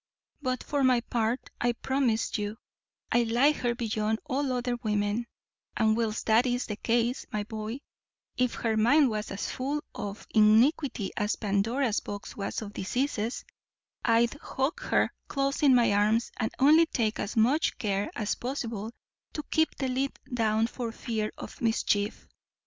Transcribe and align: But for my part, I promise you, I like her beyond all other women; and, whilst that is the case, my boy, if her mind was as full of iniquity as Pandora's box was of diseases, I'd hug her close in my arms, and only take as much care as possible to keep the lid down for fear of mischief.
But 0.41 0.63
for 0.63 0.83
my 0.83 1.01
part, 1.01 1.51
I 1.61 1.73
promise 1.73 2.35
you, 2.39 2.57
I 3.11 3.21
like 3.21 3.57
her 3.57 3.75
beyond 3.75 4.17
all 4.25 4.51
other 4.51 4.75
women; 4.77 5.27
and, 5.77 5.95
whilst 5.95 6.25
that 6.25 6.47
is 6.47 6.65
the 6.65 6.75
case, 6.75 7.27
my 7.31 7.43
boy, 7.43 7.81
if 8.35 8.55
her 8.55 8.75
mind 8.75 9.11
was 9.11 9.29
as 9.29 9.51
full 9.51 9.83
of 9.93 10.25
iniquity 10.33 11.11
as 11.15 11.35
Pandora's 11.35 11.99
box 11.99 12.35
was 12.35 12.63
of 12.63 12.73
diseases, 12.73 13.45
I'd 14.03 14.33
hug 14.41 14.81
her 14.85 15.13
close 15.27 15.61
in 15.61 15.75
my 15.75 15.93
arms, 15.93 16.31
and 16.37 16.51
only 16.57 16.87
take 16.87 17.19
as 17.19 17.37
much 17.37 17.77
care 17.77 18.09
as 18.15 18.33
possible 18.33 18.89
to 19.33 19.43
keep 19.51 19.75
the 19.75 19.87
lid 19.87 20.17
down 20.33 20.65
for 20.65 20.91
fear 20.91 21.31
of 21.37 21.61
mischief. 21.61 22.25